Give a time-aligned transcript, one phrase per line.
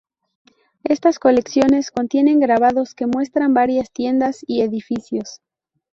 [0.83, 5.41] Estas colecciones contienen grabados que muestran varias tiendas y edificios.